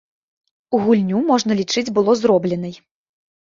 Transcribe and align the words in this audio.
Гульню 0.85 1.19
можна 1.27 1.57
лічыць 1.59 1.93
было 1.99 2.17
зробленай. 2.23 2.73